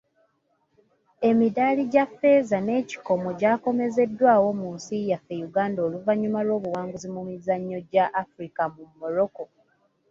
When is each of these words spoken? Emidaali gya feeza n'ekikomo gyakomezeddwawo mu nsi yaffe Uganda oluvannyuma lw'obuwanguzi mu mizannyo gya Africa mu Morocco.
Emidaali 1.29 1.81
gya 1.91 2.05
feeza 2.17 2.57
n'ekikomo 2.61 3.29
gyakomezeddwawo 3.39 4.49
mu 4.59 4.69
nsi 4.75 4.95
yaffe 5.09 5.33
Uganda 5.47 5.79
oluvannyuma 5.87 6.39
lw'obuwanguzi 6.47 7.07
mu 7.15 7.21
mizannyo 7.29 7.79
gya 7.91 8.05
Africa 8.21 8.61
mu 8.75 8.83
Morocco. 8.99 9.43